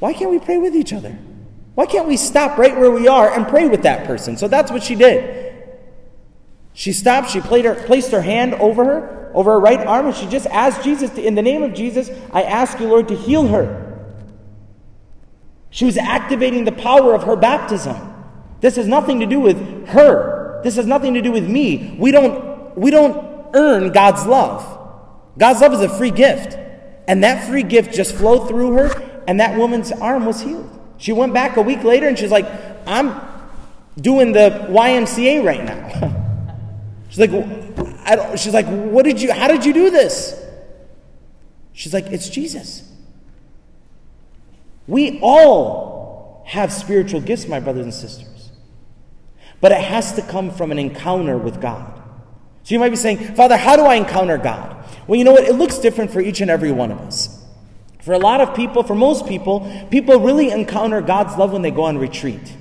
Why 0.00 0.12
can't 0.12 0.30
we 0.30 0.40
pray 0.40 0.58
with 0.58 0.74
each 0.74 0.92
other? 0.92 1.16
Why 1.74 1.86
can't 1.86 2.08
we 2.08 2.16
stop 2.16 2.58
right 2.58 2.76
where 2.76 2.90
we 2.90 3.06
are 3.06 3.32
and 3.32 3.46
pray 3.46 3.68
with 3.68 3.82
that 3.82 4.06
person? 4.06 4.36
So 4.36 4.48
that's 4.48 4.72
what 4.72 4.82
she 4.82 4.96
did. 4.96 5.54
She 6.72 6.92
stopped, 6.92 7.30
she 7.30 7.40
her, 7.40 7.74
placed 7.86 8.10
her 8.10 8.20
hand 8.20 8.54
over 8.54 8.84
her, 8.84 9.30
over 9.34 9.52
her 9.52 9.60
right 9.60 9.86
arm, 9.86 10.06
and 10.06 10.14
she 10.14 10.26
just 10.26 10.46
asked 10.46 10.82
Jesus, 10.82 11.16
In 11.16 11.34
the 11.34 11.42
name 11.42 11.62
of 11.62 11.74
Jesus, 11.74 12.10
I 12.32 12.42
ask 12.42 12.80
you, 12.80 12.88
Lord, 12.88 13.08
to 13.08 13.16
heal 13.16 13.46
her. 13.48 13.84
She 15.70 15.84
was 15.84 15.96
activating 15.98 16.64
the 16.64 16.72
power 16.72 17.14
of 17.14 17.24
her 17.24 17.36
baptism. 17.36 17.96
This 18.60 18.76
has 18.76 18.86
nothing 18.86 19.20
to 19.20 19.26
do 19.26 19.40
with 19.40 19.88
her. 19.88 20.60
This 20.62 20.76
has 20.76 20.86
nothing 20.86 21.14
to 21.14 21.22
do 21.22 21.30
with 21.32 21.48
me. 21.48 21.96
We 21.98 22.10
don't, 22.10 22.76
we 22.76 22.90
don't 22.90 23.54
earn 23.54 23.92
God's 23.92 24.26
love. 24.26 24.76
God's 25.38 25.60
love 25.60 25.72
is 25.74 25.80
a 25.80 25.88
free 25.88 26.10
gift. 26.10 26.56
And 27.06 27.24
that 27.24 27.48
free 27.48 27.62
gift 27.62 27.94
just 27.94 28.14
flowed 28.14 28.48
through 28.48 28.72
her 28.72 29.22
and 29.26 29.40
that 29.40 29.56
woman's 29.56 29.92
arm 29.92 30.26
was 30.26 30.40
healed. 30.40 30.68
She 30.98 31.12
went 31.12 31.32
back 31.32 31.56
a 31.56 31.62
week 31.62 31.84
later 31.84 32.08
and 32.08 32.18
she's 32.18 32.30
like, 32.30 32.46
I'm 32.86 33.20
doing 34.00 34.32
the 34.32 34.66
YMCA 34.70 35.44
right 35.44 35.64
now. 35.64 36.56
she's 37.08 37.18
like, 37.18 38.38
she's 38.38 38.54
like, 38.54 38.66
what 38.66 39.04
did 39.04 39.20
you, 39.20 39.32
how 39.32 39.48
did 39.48 39.64
you 39.64 39.72
do 39.72 39.90
this? 39.90 40.34
She's 41.72 41.94
like, 41.94 42.06
it's 42.06 42.28
Jesus. 42.28 42.90
We 44.86 45.20
all 45.20 46.42
have 46.46 46.72
spiritual 46.72 47.20
gifts, 47.20 47.46
my 47.46 47.60
brothers 47.60 47.84
and 47.84 47.94
sisters. 47.94 48.37
But 49.60 49.72
it 49.72 49.80
has 49.80 50.12
to 50.14 50.22
come 50.22 50.50
from 50.50 50.70
an 50.70 50.78
encounter 50.78 51.36
with 51.36 51.60
God. 51.60 51.94
So 52.62 52.74
you 52.74 52.78
might 52.78 52.90
be 52.90 52.96
saying, 52.96 53.34
Father, 53.34 53.56
how 53.56 53.76
do 53.76 53.82
I 53.82 53.94
encounter 53.94 54.38
God? 54.38 54.76
Well, 55.06 55.18
you 55.18 55.24
know 55.24 55.32
what? 55.32 55.44
It 55.44 55.54
looks 55.54 55.78
different 55.78 56.10
for 56.10 56.20
each 56.20 56.40
and 56.40 56.50
every 56.50 56.70
one 56.70 56.92
of 56.92 57.00
us. 57.00 57.44
For 58.02 58.12
a 58.12 58.18
lot 58.18 58.40
of 58.40 58.54
people, 58.54 58.82
for 58.82 58.94
most 58.94 59.26
people, 59.26 59.86
people 59.90 60.20
really 60.20 60.50
encounter 60.50 61.00
God's 61.00 61.36
love 61.36 61.52
when 61.52 61.62
they 61.62 61.70
go 61.70 61.82
on 61.82 61.98
retreat. 61.98 62.56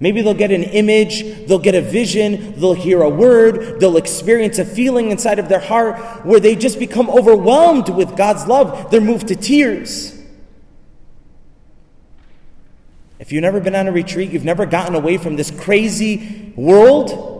Maybe 0.00 0.22
they'll 0.22 0.32
get 0.32 0.50
an 0.50 0.64
image, 0.64 1.46
they'll 1.46 1.58
get 1.58 1.74
a 1.74 1.82
vision, 1.82 2.58
they'll 2.58 2.72
hear 2.72 3.02
a 3.02 3.08
word, 3.08 3.80
they'll 3.80 3.98
experience 3.98 4.58
a 4.58 4.64
feeling 4.64 5.10
inside 5.10 5.38
of 5.38 5.50
their 5.50 5.60
heart 5.60 6.24
where 6.24 6.40
they 6.40 6.56
just 6.56 6.78
become 6.78 7.10
overwhelmed 7.10 7.90
with 7.90 8.16
God's 8.16 8.46
love. 8.46 8.90
They're 8.90 9.02
moved 9.02 9.28
to 9.28 9.36
tears. 9.36 10.19
If 13.20 13.30
you've 13.30 13.42
never 13.42 13.60
been 13.60 13.76
on 13.76 13.86
a 13.86 13.92
retreat, 13.92 14.30
you've 14.30 14.44
never 14.44 14.66
gotten 14.66 14.96
away 14.96 15.16
from 15.16 15.36
this 15.36 15.52
crazy 15.52 16.52
world, 16.56 17.30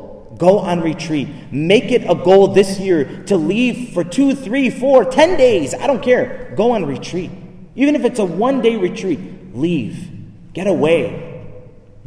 Go 0.40 0.58
on 0.58 0.80
retreat. 0.80 1.28
Make 1.52 1.92
it 1.92 2.10
a 2.10 2.14
goal 2.14 2.48
this 2.48 2.80
year 2.80 3.24
to 3.24 3.36
leave 3.36 3.92
for 3.92 4.02
two, 4.02 4.34
three, 4.34 4.70
four, 4.70 5.04
ten 5.04 5.36
days. 5.36 5.74
I 5.74 5.86
don't 5.86 6.02
care. 6.02 6.54
Go 6.56 6.70
on 6.70 6.86
retreat. 6.86 7.30
Even 7.74 7.94
if 7.94 8.06
it's 8.06 8.18
a 8.18 8.24
one 8.24 8.62
day 8.62 8.76
retreat, 8.76 9.20
leave. 9.54 10.10
Get 10.54 10.66
away. 10.66 11.44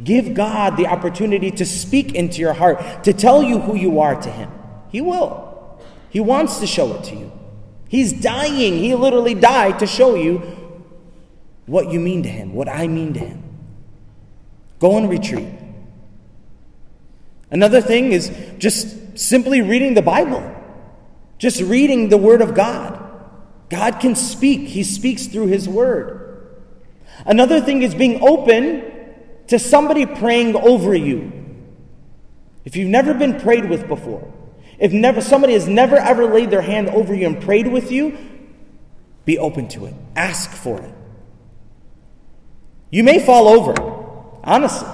Give 0.02 0.34
God 0.34 0.76
the 0.76 0.88
opportunity 0.88 1.52
to 1.52 1.64
speak 1.64 2.16
into 2.16 2.40
your 2.40 2.54
heart, 2.54 3.04
to 3.04 3.12
tell 3.12 3.40
you 3.40 3.60
who 3.60 3.76
you 3.76 4.00
are 4.00 4.20
to 4.20 4.28
Him. 4.28 4.50
He 4.90 5.00
will. 5.00 5.78
He 6.10 6.18
wants 6.18 6.58
to 6.58 6.66
show 6.66 6.92
it 6.94 7.04
to 7.04 7.14
you. 7.14 7.30
He's 7.88 8.12
dying. 8.12 8.78
He 8.78 8.96
literally 8.96 9.34
died 9.34 9.78
to 9.78 9.86
show 9.86 10.16
you 10.16 10.38
what 11.66 11.92
you 11.92 12.00
mean 12.00 12.24
to 12.24 12.28
him, 12.28 12.52
what 12.52 12.68
I 12.68 12.88
mean 12.88 13.14
to 13.14 13.20
him. 13.20 13.43
Go 14.84 14.98
and 14.98 15.08
retreat. 15.08 15.48
Another 17.50 17.80
thing 17.80 18.12
is 18.12 18.30
just 18.58 19.18
simply 19.18 19.62
reading 19.62 19.94
the 19.94 20.02
Bible, 20.02 20.42
just 21.38 21.62
reading 21.62 22.10
the 22.10 22.18
Word 22.18 22.42
of 22.42 22.54
God. 22.54 23.00
God 23.70 23.98
can 23.98 24.14
speak, 24.14 24.68
He 24.68 24.84
speaks 24.84 25.26
through 25.26 25.46
His 25.46 25.66
Word. 25.66 26.60
Another 27.24 27.62
thing 27.62 27.80
is 27.80 27.94
being 27.94 28.20
open 28.20 28.84
to 29.46 29.58
somebody 29.58 30.04
praying 30.04 30.54
over 30.54 30.94
you. 30.94 31.32
If 32.66 32.76
you've 32.76 32.90
never 32.90 33.14
been 33.14 33.40
prayed 33.40 33.70
with 33.70 33.88
before, 33.88 34.34
if 34.78 34.92
never 34.92 35.22
somebody 35.22 35.54
has 35.54 35.66
never 35.66 35.96
ever 35.96 36.26
laid 36.26 36.50
their 36.50 36.60
hand 36.60 36.90
over 36.90 37.14
you 37.14 37.26
and 37.26 37.40
prayed 37.40 37.68
with 37.68 37.90
you, 37.90 38.18
be 39.24 39.38
open 39.38 39.66
to 39.68 39.86
it. 39.86 39.94
Ask 40.14 40.50
for 40.50 40.78
it. 40.82 40.94
You 42.90 43.02
may 43.02 43.18
fall 43.18 43.48
over, 43.48 43.93
honestly. 44.44 44.88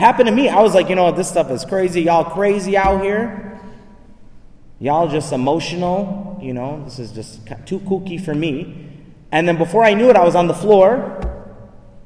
Happened 0.00 0.28
to 0.28 0.32
me. 0.32 0.48
I 0.48 0.62
was 0.62 0.74
like, 0.74 0.88
you 0.88 0.94
know, 0.94 1.12
this 1.12 1.28
stuff 1.28 1.50
is 1.50 1.62
crazy. 1.66 2.00
Y'all 2.00 2.24
crazy 2.24 2.74
out 2.74 3.02
here. 3.02 3.60
Y'all 4.78 5.08
just 5.08 5.30
emotional. 5.30 6.38
You 6.40 6.54
know, 6.54 6.82
this 6.84 6.98
is 6.98 7.12
just 7.12 7.46
too 7.66 7.80
kooky 7.80 8.18
for 8.18 8.34
me. 8.34 8.88
And 9.30 9.46
then 9.46 9.58
before 9.58 9.84
I 9.84 9.92
knew 9.92 10.08
it, 10.08 10.16
I 10.16 10.24
was 10.24 10.34
on 10.34 10.46
the 10.46 10.54
floor 10.54 11.20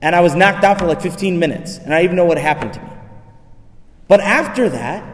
and 0.03 0.17
I 0.17 0.21
was 0.21 0.35
knocked 0.35 0.65
out 0.65 0.81
for 0.81 0.87
like 0.87 1.01
15 1.01 1.39
minutes. 1.39 1.79
And 1.79 1.95
I 1.95 1.99
didn't 1.99 2.05
even 2.07 2.17
know 2.17 2.25
what 2.25 2.37
happened 2.37 2.73
to 2.73 2.81
me. 2.81 2.89
But 4.09 4.19
after 4.19 4.69
that, 4.69 5.09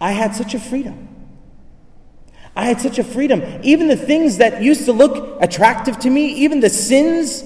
I 0.00 0.12
had 0.12 0.34
such 0.34 0.52
a 0.52 0.60
freedom. 0.60 1.08
I 2.54 2.66
had 2.66 2.78
such 2.78 2.98
a 2.98 3.04
freedom. 3.04 3.42
Even 3.62 3.88
the 3.88 3.96
things 3.96 4.36
that 4.36 4.62
used 4.62 4.84
to 4.84 4.92
look 4.92 5.42
attractive 5.42 5.98
to 6.00 6.10
me, 6.10 6.26
even 6.44 6.60
the 6.60 6.68
sins 6.68 7.42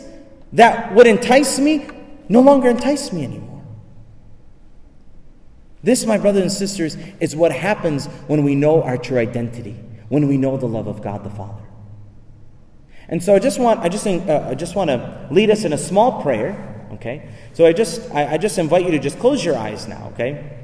that 0.55 0.93
would 0.95 1.07
entice 1.07 1.61
me, 1.61 1.89
no 2.29 2.41
longer 2.41 2.69
entice 2.69 3.13
me 3.13 3.25
anymore. 3.25 3.65
This, 5.83 6.05
my 6.05 6.19
brothers 6.19 6.43
and 6.43 6.53
sisters, 6.53 6.97
is 7.21 7.37
what 7.37 7.53
happens 7.53 8.07
when 8.27 8.43
we 8.43 8.55
know 8.55 8.83
our 8.83 8.99
true 8.99 9.19
identity, 9.19 9.77
when 10.09 10.27
we 10.29 10.37
know 10.37 10.57
the 10.57 10.67
love 10.67 10.87
of 10.87 11.03
God 11.03 11.25
the 11.25 11.31
Father. 11.31 11.63
And 13.09 13.23
so 13.23 13.35
I 13.35 13.39
just 13.39 13.59
want, 13.59 13.81
I 13.81 13.89
just, 13.89 14.07
uh, 14.07 14.49
I 14.49 14.55
just 14.55 14.75
want 14.75 14.91
to 14.91 15.29
lead 15.31 15.51
us 15.51 15.65
in 15.65 15.73
a 15.73 15.79
small 15.79 16.21
prayer, 16.21 16.87
okay? 16.95 17.31
So 17.55 17.65
I 17.65 17.73
just, 17.73 18.11
I, 18.11 18.35
I 18.35 18.39
just 18.39 18.59
invite 18.59 18.85
you 18.85 18.91
to 18.91 18.99
just 18.99 19.19
close 19.19 19.45
your 19.45 19.57
eyes 19.57 19.89
now, 19.89 20.11
okay? 20.13 20.57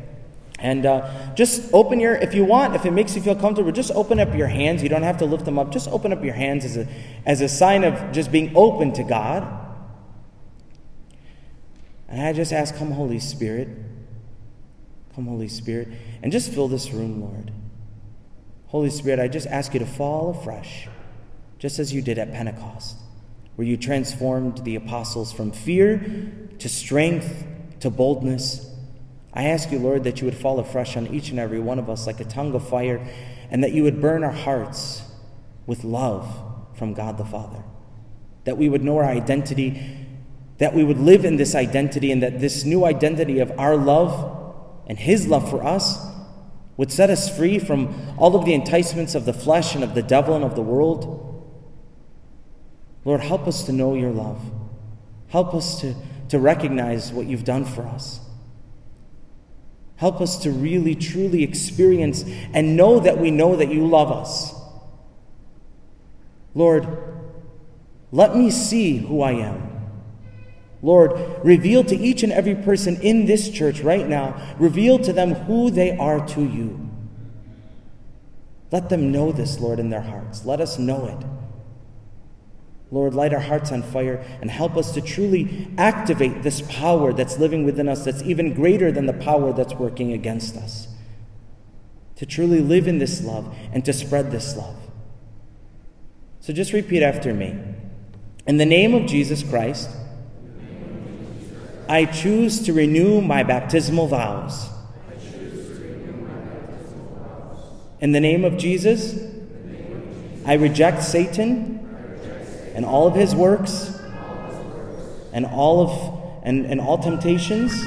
And 0.59 0.85
uh, 0.87 1.35
just 1.35 1.73
open 1.73 2.01
your, 2.01 2.17
if 2.17 2.35
you 2.35 2.45
want, 2.45 2.75
if 2.75 2.85
it 2.85 2.91
makes 2.91 3.15
you 3.17 3.23
feel 3.23 3.35
comfortable, 3.35 3.73
just 3.73 3.91
open 3.93 4.21
up 4.21 4.35
your 4.35 4.47
hands. 4.47 4.83
You 4.83 4.89
don't 4.89 5.03
have 5.03 5.19
to 5.19 5.27
lift 5.27 5.45
them 5.45 5.59
up. 5.59 5.73
Just 5.73 5.89
open 5.89 6.13
up 6.13 6.23
your 6.23 6.35
hands 6.35 6.65
as 6.65 6.77
a, 6.77 6.89
as 7.27 7.41
a 7.41 7.49
sign 7.49 7.85
of 7.85 8.13
just 8.13 8.31
being 8.31 8.53
open 8.55 8.93
to 8.95 9.05
God. 9.05 9.64
And 12.15 12.23
I 12.23 12.33
just 12.33 12.53
ask, 12.53 12.77
Come, 12.77 12.93
Holy 12.93 13.19
Spirit. 13.19 13.67
Come, 15.17 15.27
Holy 15.27 15.49
Spirit, 15.49 15.89
and 16.23 16.31
just 16.31 16.53
fill 16.53 16.69
this 16.69 16.93
room, 16.93 17.21
Lord. 17.21 17.51
Holy 18.67 18.91
Spirit, 18.91 19.19
I 19.19 19.27
just 19.27 19.49
ask 19.49 19.75
you 19.75 19.81
to 19.81 19.87
fall 19.87 20.31
afresh, 20.31 20.89
just 21.59 21.81
as 21.81 21.93
you 21.93 22.03
did 22.03 22.17
at 22.19 22.33
Pentecost, 22.33 22.99
where 23.57 23.67
you 23.67 23.77
transformed 23.77 24.59
the 24.59 24.77
apostles 24.77 25.33
from 25.33 25.51
fear 25.51 26.31
to 26.61 26.69
strength 26.69 27.47
to 27.81 27.91
boldness. 27.91 28.73
I 29.33 29.47
ask 29.47 29.73
you, 29.73 29.81
Lord, 29.81 30.05
that 30.05 30.21
you 30.21 30.27
would 30.27 30.37
fall 30.37 30.61
afresh 30.61 30.97
on 30.97 31.09
each 31.09 31.31
and 31.31 31.41
every 31.41 31.59
one 31.59 31.81
of 31.81 31.91
us 31.91 32.07
like 32.07 32.21
a 32.21 32.25
tongue 32.25 32.55
of 32.55 32.69
fire, 32.69 33.05
and 33.51 33.65
that 33.65 33.73
you 33.73 33.83
would 33.83 34.01
burn 34.01 34.23
our 34.23 34.31
hearts 34.31 35.03
with 35.67 35.83
love 35.83 36.33
from 36.75 36.95
God 36.95 37.19
the 37.19 37.25
Father. 37.25 37.65
That 38.45 38.57
we 38.57 38.69
would 38.69 38.85
know 38.85 38.99
our 38.99 39.05
identity, 39.05 40.04
that 40.59 40.75
we 40.75 40.85
would 40.85 40.99
live 40.99 41.25
in 41.25 41.37
this 41.37 41.55
identity, 41.55 42.13
and 42.13 42.23
that 42.23 42.41
this 42.41 42.65
new 42.65 42.85
identity 42.85 43.41
of 43.41 43.53
our 43.59 43.77
love 43.77 44.43
and 44.87 44.99
His 44.99 45.27
love 45.27 45.49
for 45.51 45.65
us 45.65 45.99
would 46.77 46.91
set 46.91 47.11
us 47.11 47.35
free 47.35 47.59
from 47.59 47.95
all 48.19 48.35
of 48.35 48.45
the 48.45 48.55
enticements 48.55 49.15
of 49.15 49.25
the 49.25 49.33
flesh 49.33 49.75
and 49.75 49.85
of 49.85 49.95
the 49.95 50.03
devil 50.03 50.35
and 50.35 50.45
of 50.45 50.55
the 50.55 50.63
world. 50.63 51.21
Lord, 53.05 53.21
help 53.21 53.47
us 53.47 53.65
to 53.65 53.73
know 53.73 53.95
your 53.95 54.11
love. 54.11 54.41
Help 55.29 55.55
us 55.55 55.81
to, 55.81 55.95
to 56.31 56.39
recognize 56.39 57.13
what 57.13 57.27
you've 57.27 57.45
done 57.45 57.65
for 57.65 57.83
us. 57.83 58.21
Help 59.97 60.21
us 60.21 60.39
to 60.39 60.51
really, 60.51 60.95
truly 60.95 61.43
experience 61.43 62.25
and 62.53 62.77
know 62.77 62.99
that 62.99 63.19
we 63.19 63.31
know 63.31 63.57
that 63.57 63.69
you 63.69 63.87
love 63.87 64.11
us. 64.11 64.55
Lord, 66.55 66.87
let 68.11 68.37
me 68.37 68.51
see 68.51 68.97
who 68.97 69.23
I 69.23 69.33
am. 69.33 69.74
Lord, 70.85 71.19
reveal 71.43 71.83
to 71.85 71.97
each 71.97 72.23
and 72.23 72.31
every 72.31 72.55
person 72.55 73.01
in 73.01 73.25
this 73.25 73.49
church 73.49 73.81
right 73.81 74.07
now, 74.07 74.55
reveal 74.59 74.99
to 74.99 75.15
them 75.15 75.33
who 75.33 75.71
they 75.71 75.97
are 75.97 76.25
to 76.29 76.43
you. 76.43 76.91
Let 78.71 78.91
them 78.91 79.11
know 79.11 79.33
this, 79.33 79.59
Lord, 79.61 79.79
in 79.79 79.89
their 79.89 80.03
hearts. 80.03 80.45
Let 80.45 80.61
us 80.61 80.79
know 80.79 81.07
it. 81.07 81.27
Lord, 82.91 83.15
light 83.15 83.33
our 83.33 83.41
hearts 83.41 83.73
on 83.73 83.83
fire 83.83 84.23
and 84.43 84.51
help 84.51 84.77
us 84.77 84.93
to 84.93 85.01
truly 85.01 85.69
activate 85.79 86.43
this 86.43 86.61
power 86.69 87.15
that's 87.15 87.39
living 87.39 87.65
within 87.65 87.89
us 87.89 88.05
that's 88.05 88.23
even 88.23 88.53
greater 88.53 88.93
than 88.93 89.07
the 89.07 89.15
power 89.15 89.55
that's 89.55 89.73
working 89.73 90.13
against 90.13 90.55
us. 90.55 90.89
To 92.17 92.27
truly 92.27 92.61
live 92.61 92.87
in 92.87 92.99
this 92.99 93.25
love 93.25 93.57
and 93.73 93.83
to 93.87 93.95
spread 93.95 94.31
this 94.31 94.55
love. 94.55 94.77
So 96.41 96.53
just 96.53 96.75
repeat 96.75 97.03
after 97.03 97.33
me. 97.33 97.59
In 98.47 98.59
the 98.59 98.67
name 98.67 98.95
of 98.95 99.07
Jesus 99.07 99.43
Christ, 99.43 99.89
I 101.89 102.07
choose 102.07 102.63
to 102.65 102.73
renew 102.73 103.21
my 103.21 103.43
baptismal 103.43 104.09
vows. 104.09 104.69
In 108.01 108.13
the 108.13 108.21
name 108.21 108.45
of 108.45 108.57
Jesus, 108.57 109.19
I 110.47 110.55
reject 110.55 111.03
Satan 111.03 111.81
and 112.75 112.85
all 112.85 113.07
of 113.07 113.15
his 113.15 113.35
works 113.35 113.99
and 115.33 115.47
all 115.47 115.81
of 115.81 116.15
and, 116.45 116.67
and 116.67 116.81
all 116.81 116.99
temptations. 116.99 117.85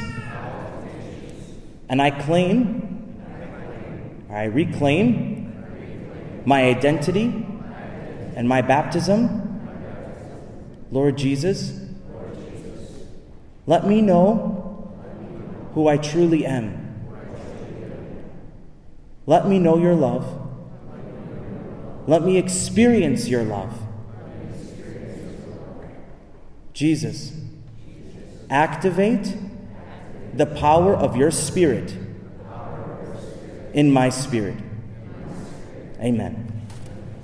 And 1.90 2.02
I 2.02 2.12
claim, 2.12 3.16
I 4.30 4.46
reclaim 4.46 6.44
my 6.46 6.64
identity 6.64 7.46
and 8.36 8.50
my 8.50 8.62
baptism. 8.62 9.44
Lord 10.92 11.18
Jesus, 11.18 11.87
let 13.67 13.86
me 13.86 14.01
know 14.01 14.93
who 15.73 15.88
I 15.88 15.97
truly 15.97 16.45
am. 16.45 16.86
Let 19.25 19.47
me 19.47 19.60
know 19.60 19.77
your 19.77 19.93
love. 19.93 20.25
Let 22.08 22.23
me 22.23 22.38
experience 22.38 23.27
your 23.27 23.43
love. 23.43 23.77
Jesus, 26.73 27.34
activate 28.49 29.36
the 30.34 30.45
power 30.45 30.95
of 30.95 31.17
your 31.17 31.32
spirit 31.32 31.97
in 33.73 33.91
my 33.91 34.10
spirit. 34.10 34.58
Amen. 35.99 36.62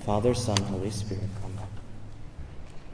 Father, 0.06 0.34
Son, 0.34 0.58
Holy 0.58 0.90
Spirit. 0.90 1.24